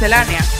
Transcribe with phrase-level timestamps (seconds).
[0.00, 0.59] Miscelánea.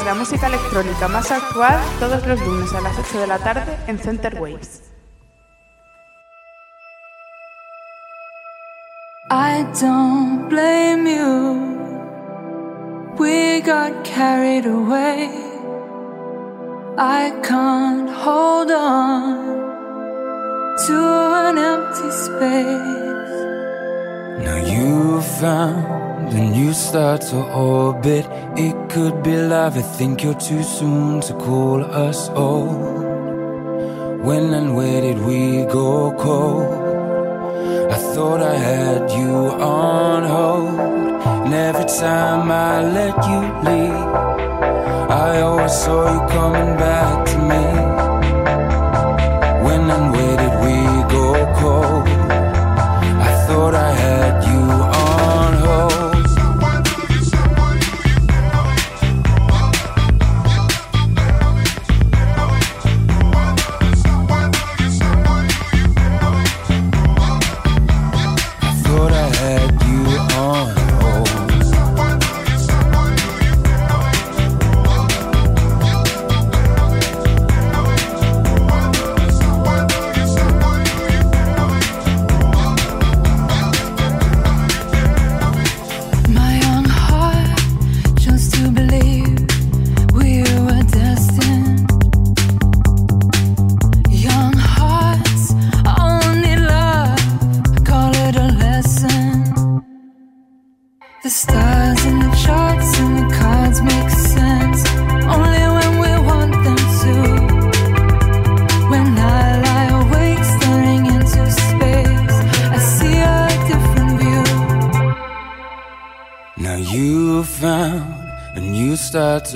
[0.00, 3.78] Pierdas la música electrónica más actual todos los lunes a las 8 de la tarde
[3.86, 4.82] en Center Waves.
[9.30, 11.78] I don't blame you.
[13.18, 15.30] We got carried away.
[16.98, 19.38] I can't hold on
[20.86, 20.94] to
[21.48, 23.30] an empty space.
[24.44, 28.26] Now you found a you start to orbit.
[28.56, 29.76] It could be love.
[29.76, 33.04] I think you're too soon to call us old.
[34.24, 36.90] When and where did we go cold?
[37.90, 40.80] I thought I had you on hold.
[41.46, 44.08] And every time I let you leave,
[45.10, 47.99] I always saw you coming back to me.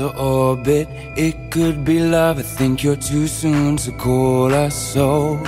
[0.09, 0.88] Orbit.
[1.16, 2.38] It could be love.
[2.38, 5.41] I think you're too soon to call us so.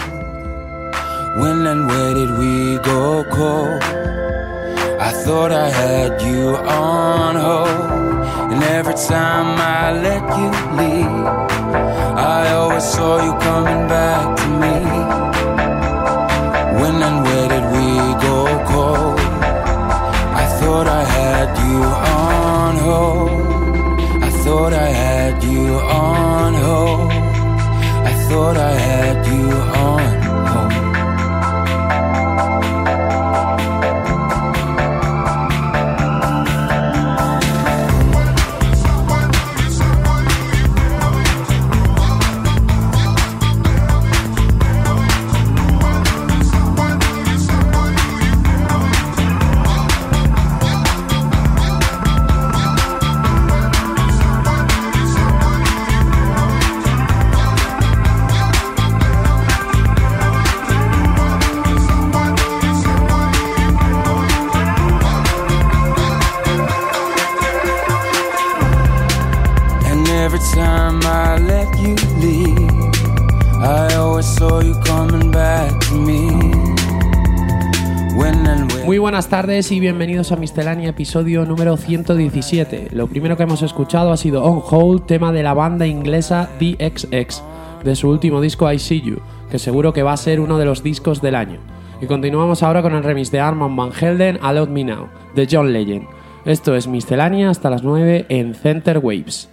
[79.17, 82.89] Buenas tardes y bienvenidos a Miscelánea, episodio número 117.
[82.93, 87.43] Lo primero que hemos escuchado ha sido On Hold, tema de la banda inglesa DXX,
[87.83, 90.67] de su último disco I See You, que seguro que va a ser uno de
[90.67, 91.61] los discos del año.
[92.03, 95.73] Y continuamos ahora con el remix de Armand Van Helden, Allowed Me Now, de John
[95.73, 96.07] Legend.
[96.45, 99.49] Esto es Miscelánea hasta las 9 en Center Waves.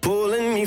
[0.00, 0.66] Pulling me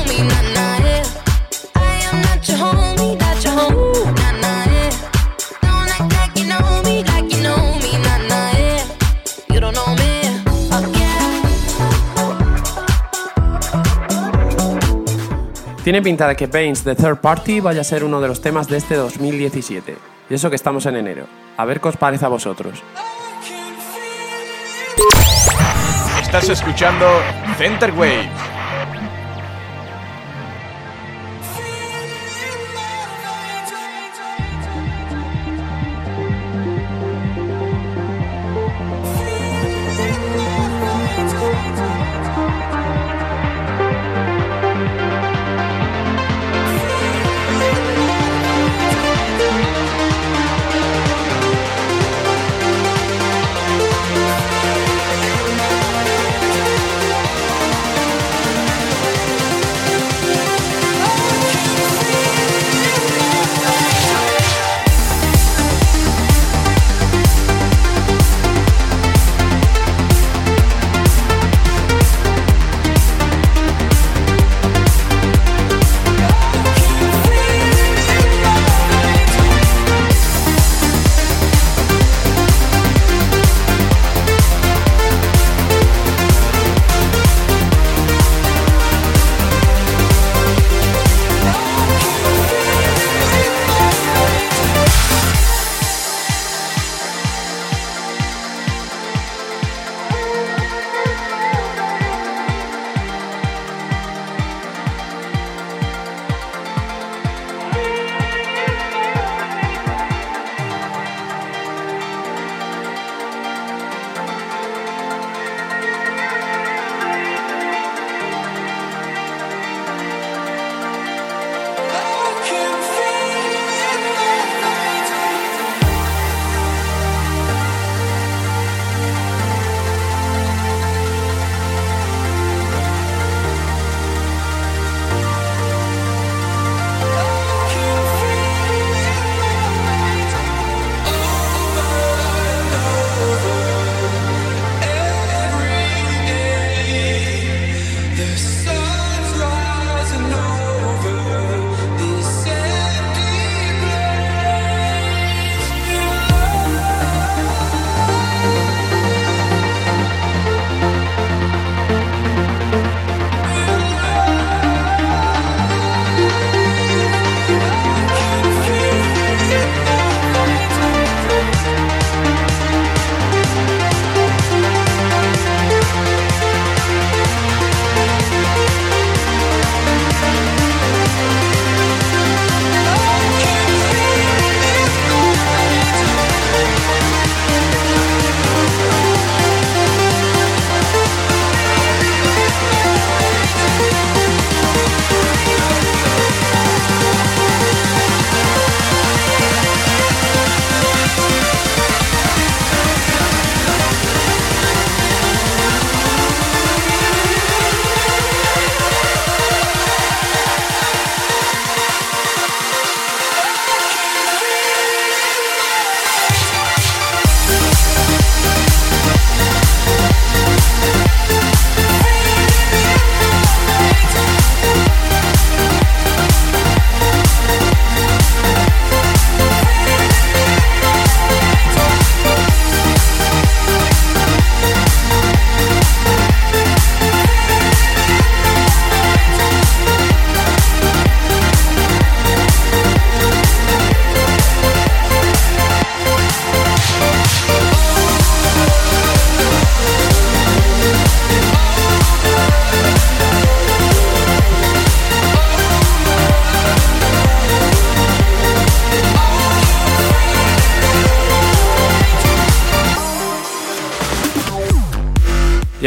[15.91, 18.69] Tiene pinta de que Baines The Third Party vaya a ser uno de los temas
[18.69, 19.97] de este 2017.
[20.29, 21.25] Y eso que estamos en enero.
[21.57, 22.81] A ver qué os parece a vosotros.
[26.21, 27.05] Estás escuchando
[27.57, 28.29] Center Wave.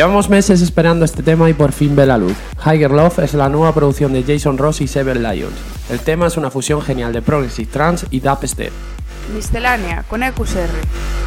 [0.04, 2.36] Llevamos meses esperando este tema y por fin ve la luz.
[2.62, 5.54] Higher Love es la nueva producción de Jason Ross y Seven Lions.
[5.88, 8.70] El tema es una fusión genial de Progressive Trance y Dubstep.
[9.34, 11.23] Miscelánea con EQSR.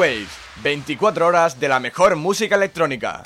[0.00, 0.30] Waves,
[0.62, 3.22] 24 horas de la mejor música electrónica.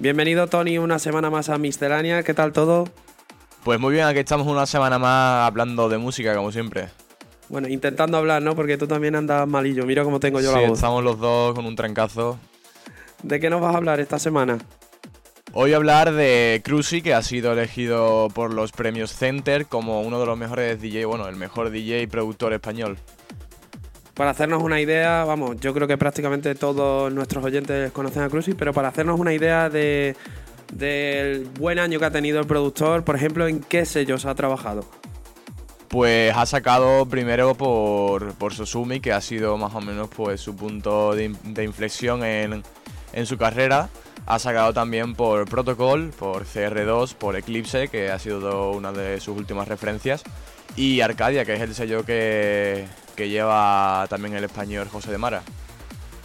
[0.00, 2.88] Bienvenido Tony una semana más a Miscelánea, ¿qué tal todo?
[3.62, 6.88] Pues muy bien, aquí estamos una semana más hablando de música, como siempre.
[7.48, 8.56] Bueno, intentando hablar, ¿no?
[8.56, 10.78] Porque tú también andas malillo, mira cómo tengo yo Sí, la voz.
[10.78, 12.36] estamos los dos con un trancazo.
[13.22, 14.58] ¿De qué nos vas a hablar esta semana?
[15.52, 20.00] Hoy voy a hablar de Cruzy, que ha sido elegido por los premios Center como
[20.02, 22.98] uno de los mejores DJ, bueno, el mejor DJ y productor español.
[24.14, 28.54] Para hacernos una idea, vamos, yo creo que prácticamente todos nuestros oyentes conocen a Cruzy,
[28.54, 30.16] pero para hacernos una idea de
[30.72, 34.84] del buen año que ha tenido el productor, por ejemplo, ¿en qué sellos ha trabajado?
[35.88, 40.54] Pues ha sacado primero por, por Sosumi, que ha sido más o menos pues su
[40.54, 42.62] punto de, de inflexión en,
[43.12, 43.88] en su carrera.
[44.26, 49.36] Ha sacado también por Protocol, por CR2, por Eclipse, que ha sido una de sus
[49.36, 50.22] últimas referencias.
[50.76, 52.86] Y Arcadia, que es el sello que,
[53.20, 55.42] que lleva también el español José de Mara.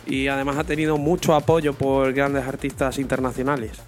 [0.05, 3.81] Y además ha tenido mucho apoyo por grandes artistas internacionales.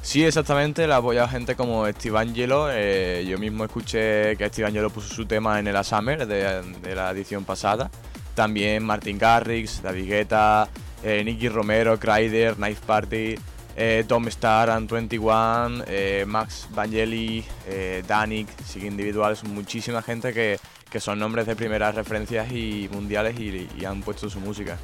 [0.00, 2.68] Sí, exactamente, le ha apoyado gente como Steve Angelo.
[2.72, 6.94] eh, yo mismo escuché que Steve Angelo puso su tema en el Summer de, de
[6.94, 7.90] la edición pasada.
[8.34, 10.66] También Martin Garrix, David Guetta,
[11.02, 13.34] eh, Nicky Romero, Kryder, Knife Party,
[13.76, 20.58] eh, Tom Star, and 21, eh, Max Vangeli, eh, Danik, sigue individuales, muchísima gente que,
[20.90, 24.76] que son nombres de primeras referencias y mundiales y, y han puesto su música.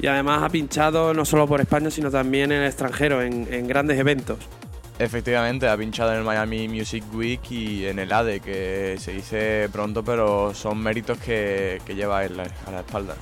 [0.00, 3.66] Y además ha pinchado no solo por España, sino también en el extranjero, en, en
[3.66, 4.38] grandes eventos.
[4.98, 9.68] Efectivamente, ha pinchado en el Miami Music Week y en el ADE, que se dice
[9.72, 13.14] pronto, pero son méritos que, que lleva él a la espalda.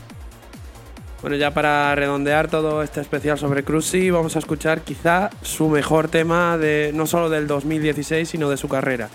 [1.21, 6.09] Bueno, ya para redondear todo este especial sobre Cruzy, vamos a escuchar quizá su mejor
[6.09, 9.09] tema de no solo del 2016, sino de su carrera.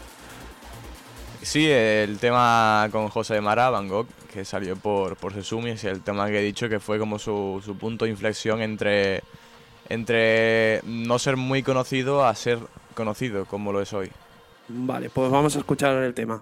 [1.44, 5.84] Sí, el tema con José de Mara, Van Gogh, que salió por, por Sesumi, es
[5.84, 9.22] el tema que he dicho que fue como su, su punto de inflexión entre,
[9.90, 12.60] entre no ser muy conocido a ser
[12.96, 14.10] conocido, como lo es hoy.
[14.70, 16.42] Vale, pues vamos a escuchar el tema.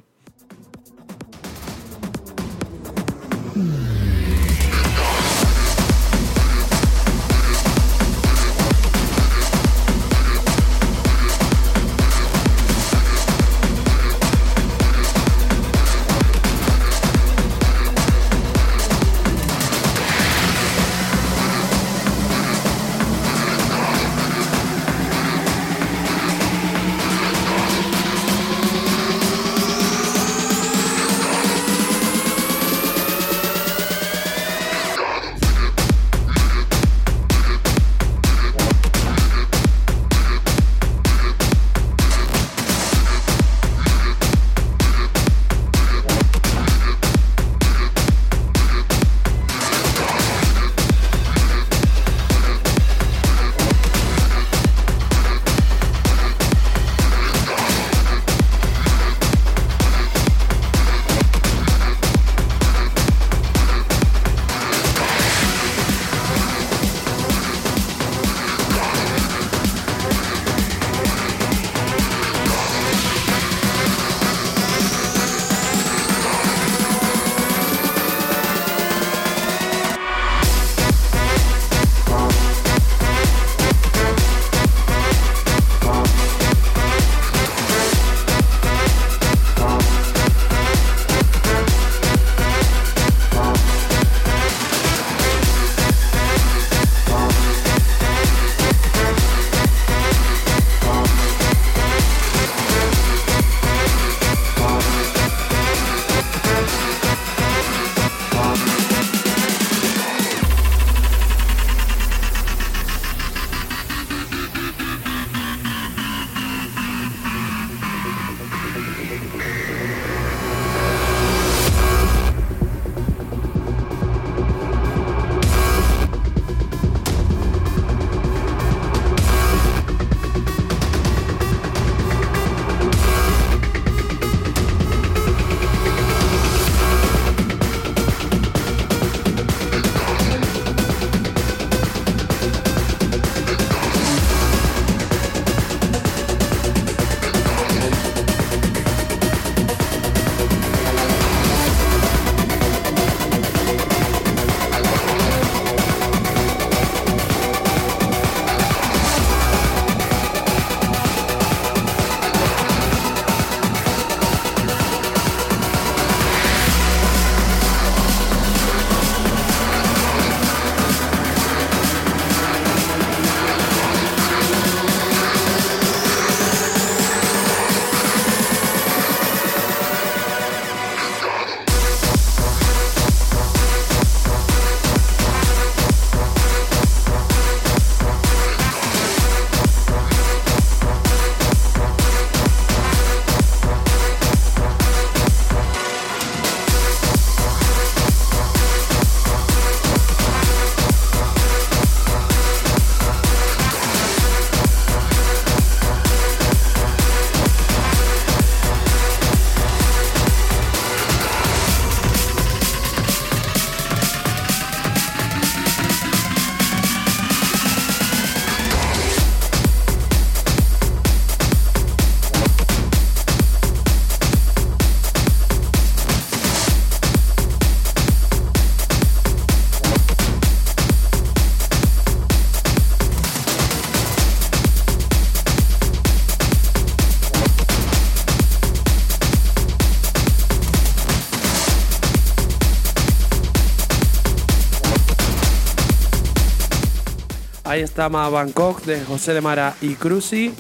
[247.81, 250.53] Ahí está Ma Bangkok de José de Mara y Cruci.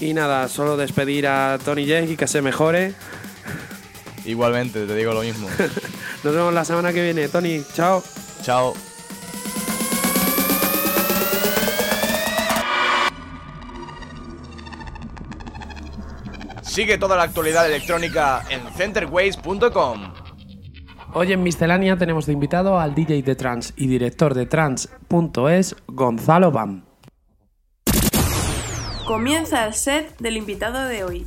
[0.00, 2.94] Y nada, solo despedir a Tony J y que se mejore.
[4.24, 5.50] Igualmente, te digo lo mismo.
[6.24, 7.28] Nos vemos la semana que viene.
[7.28, 8.02] Tony, chao.
[8.42, 8.72] Chao.
[16.62, 20.21] Sigue toda la actualidad electrónica en centerways.com.
[21.14, 26.50] Hoy en Miscelánea tenemos de invitado al DJ de trance y director de trance.es, Gonzalo
[26.50, 26.86] Bam.
[29.06, 31.26] Comienza el set del invitado de hoy.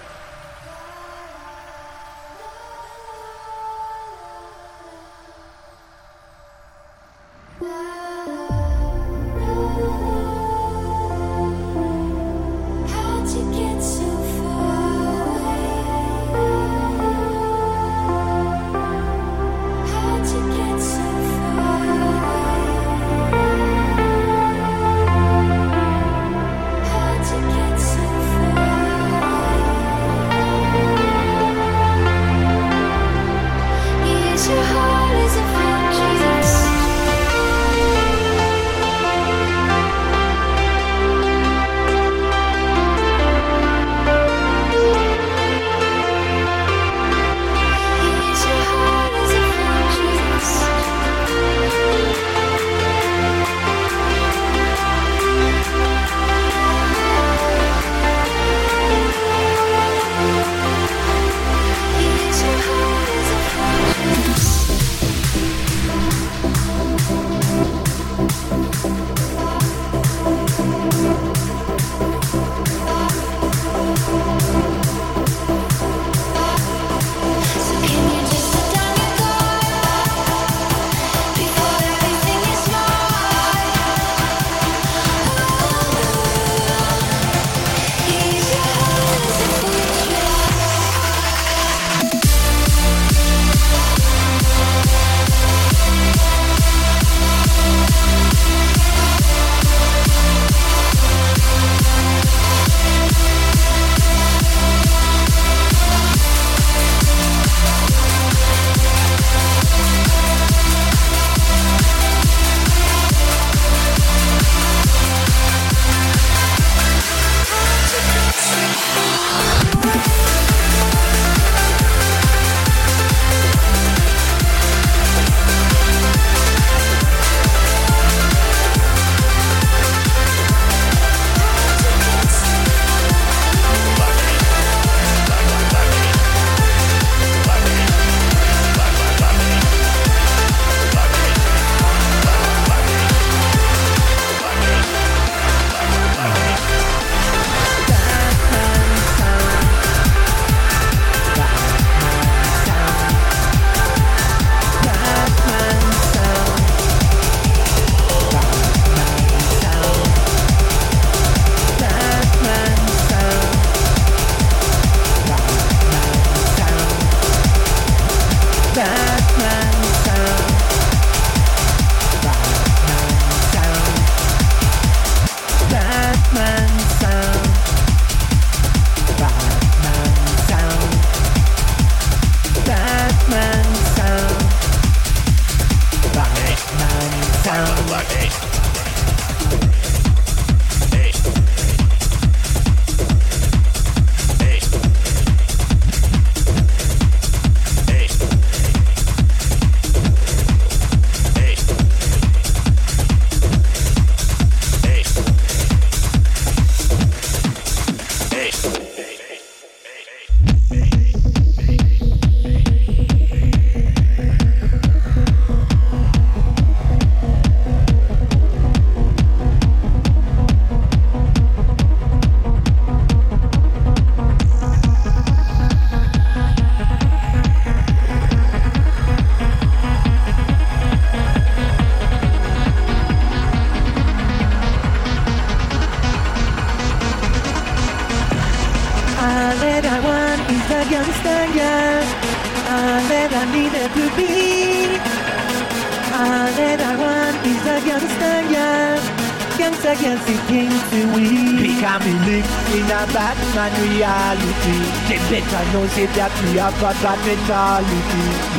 [255.73, 257.99] Know say that we have a bad mentality.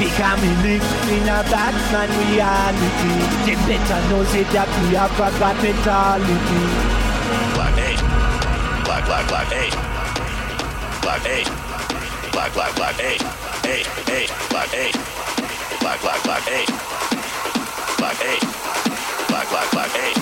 [0.01, 3.13] Becoming live in a Batman reality.
[3.45, 6.37] They better know say that we have a bad mentality.
[7.53, 8.01] Black eight.
[8.85, 9.75] Black black black eight.
[11.05, 11.49] Black eight.
[12.33, 13.23] Black black black eight.
[13.69, 14.31] Eight eight.
[14.49, 14.97] Black eight.
[15.81, 16.69] Black black black eight.
[18.01, 18.45] Black eight.
[19.29, 20.22] Black black black eight.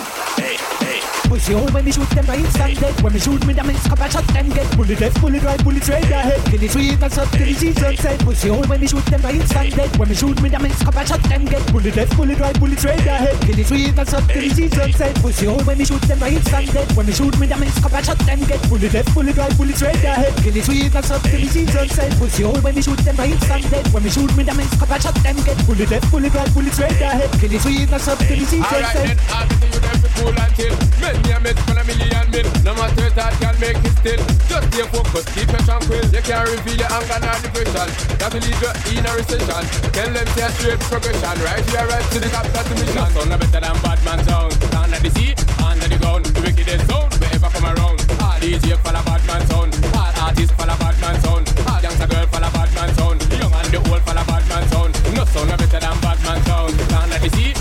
[1.30, 3.00] Push hole when me shoot them right stand dead.
[3.02, 5.62] When me shoot me them it's cup and shot them get Bullet left, bullet right,
[5.62, 6.44] bullet straight ahead.
[6.46, 9.04] Till it's sweet and soft till it's easy sunset Push the hole when me shoot
[9.06, 9.96] them right stand dead.
[9.96, 12.58] When me shoot me them it's cup and shot them get Bullet left, bullet right,
[12.58, 13.40] bullet straight ahead.
[13.42, 16.02] Till it's sweet and soft till it's easy sunset Push the hole when me shoot
[16.02, 16.96] them right stand dead.
[16.96, 19.56] When me shoot me them it's cup and shot them get Bullet left, bullet right,
[19.56, 20.34] bullet straight ahead.
[20.42, 22.98] Till it's sweet and soft till it's easy sunset Push the hole when me shoot
[23.06, 23.86] them right stand dead.
[23.94, 26.50] When me shoot me them it's cup and shot them get Bullet left, bullet right,
[26.50, 27.30] bullet straight ahead.
[27.38, 30.74] Till it's sweet and soft till it's easy sunset Alright and chill.
[31.00, 32.46] Men me a met for a million min.
[32.64, 34.20] No matter that can make it still.
[34.50, 36.04] Just stay focused, keep it tranquil.
[36.12, 37.88] You can't reveal your anger nor depression.
[38.20, 39.64] That will leave you in a recession.
[39.94, 41.36] Tell them a straight progression.
[41.40, 43.06] Right here, right to the top, that's the mission.
[43.14, 44.52] Sound no better than bad man sound.
[44.74, 45.32] Under the sea,
[45.64, 47.08] under the ground, the wickedest sound.
[47.20, 47.98] Wherever come around.
[48.20, 49.72] All DJ follow bad man sound.
[49.96, 51.44] All artists follow bad man sound.
[51.66, 53.18] All youngster girl follow bad man sound.
[53.40, 54.92] Young and the old follow bad man sound.
[55.16, 56.74] No sound no better than bad man sound.
[56.92, 57.52] Under the sea,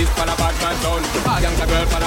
[0.00, 1.04] this for sound.
[1.28, 2.00] Ah, girl for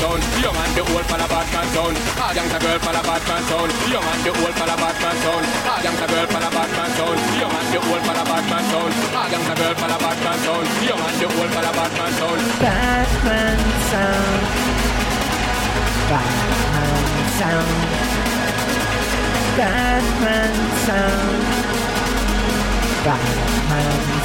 [0.00, 0.22] sound.
[0.40, 1.96] Young and the old for sound.
[2.16, 3.68] Ah, girl for.
[3.92, 5.44] Young and the old for girl for.
[5.84, 7.20] Young and the old for girl for.
[7.40, 8.90] Young and the old for sound.
[12.64, 13.60] Sound.
[13.74, 14.34] Sound.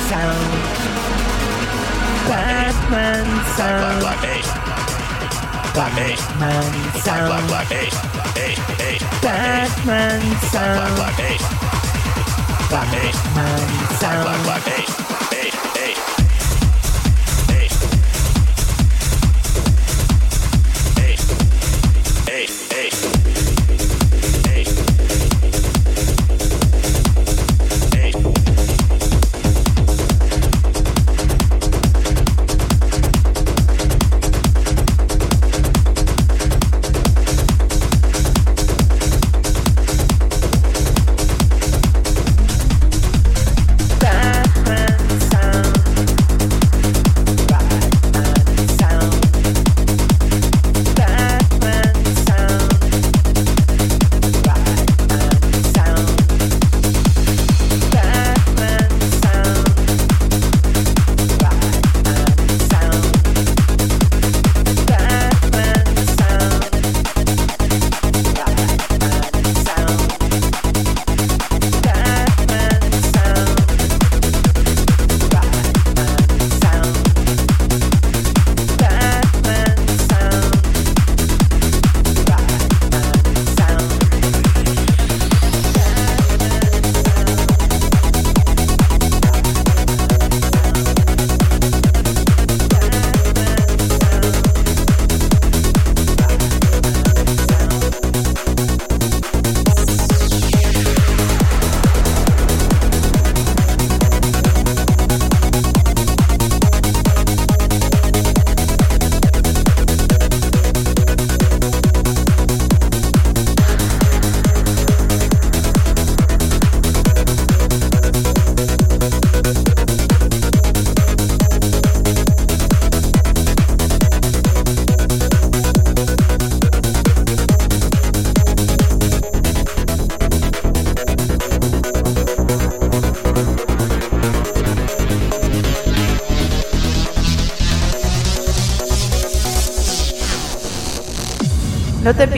[0.10, 0.60] Sound.
[2.30, 3.26] Batman
[3.58, 4.02] sound.
[4.02, 4.44] Black, black,
[5.74, 6.16] black, hey.
[6.16, 7.28] Batman sound.
[7.28, 7.90] Black, black, hey.
[8.38, 8.98] Hey, hey.
[9.20, 10.22] Batman
[10.52, 10.96] sound.
[10.96, 11.38] Black, black, hey.
[12.70, 13.14] Batman
[13.98, 14.24] sound.
[14.26, 15.19] Black, black, hey.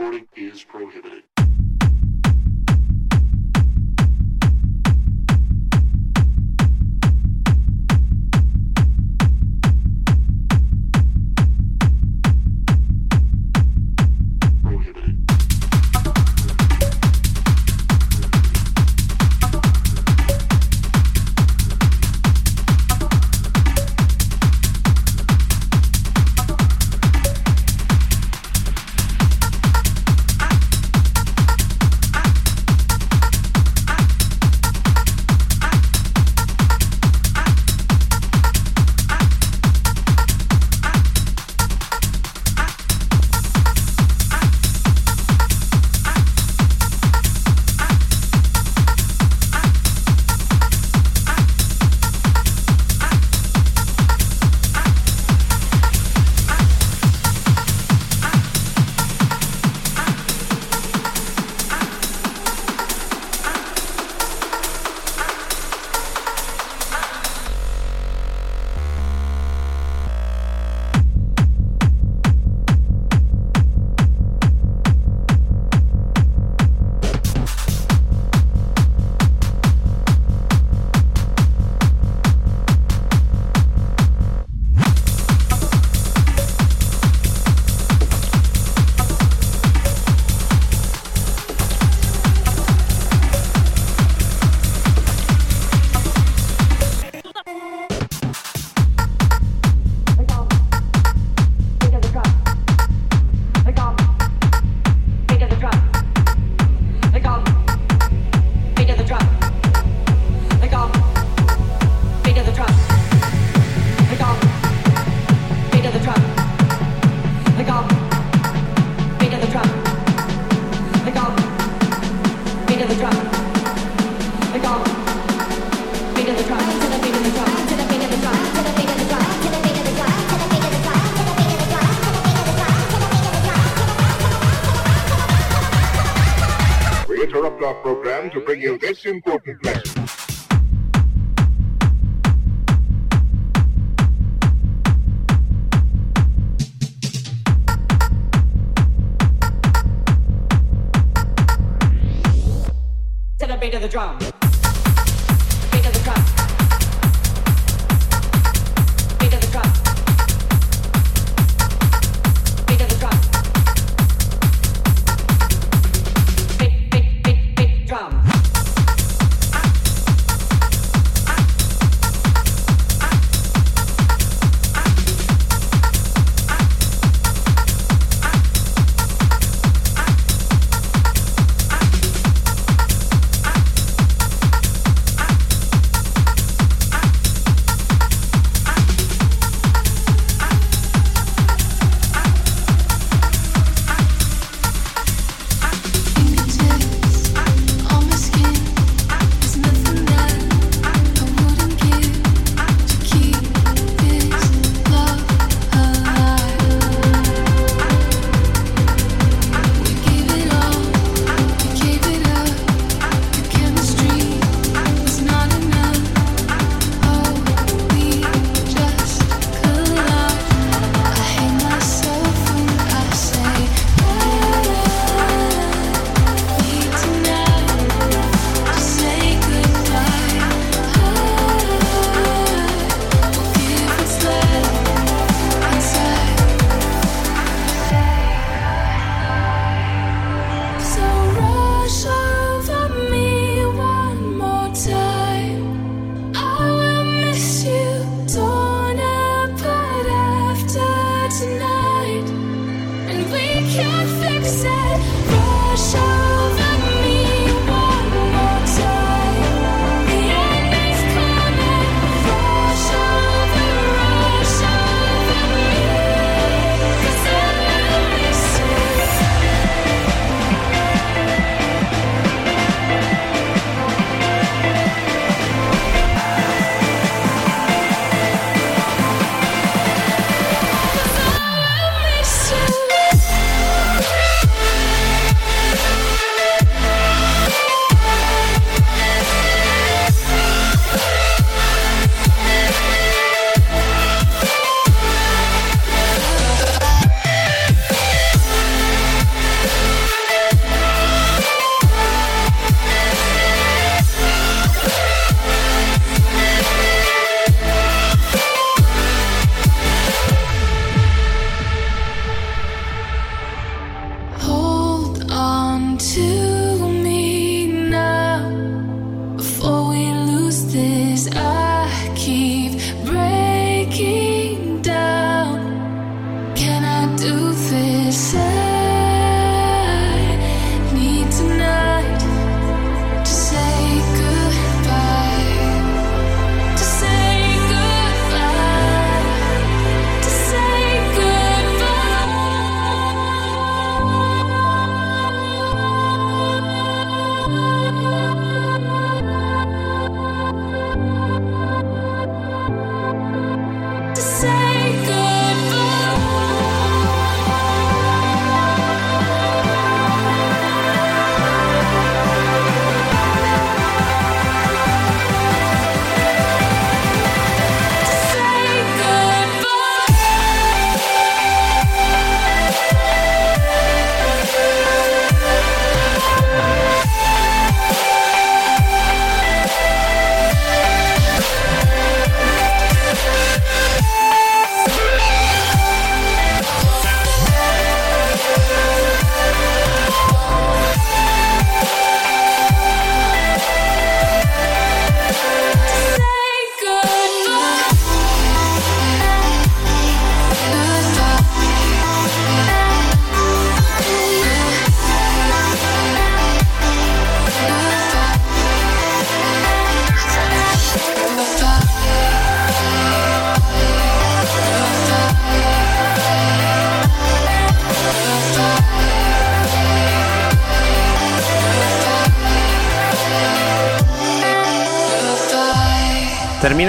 [0.00, 1.39] recording is prohibited.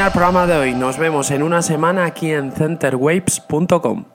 [0.01, 0.73] termina el programa de hoy.
[0.73, 4.05] Nos vemos en una semana aquí en centerwaves.com.